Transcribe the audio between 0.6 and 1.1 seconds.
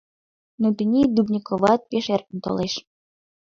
Но тений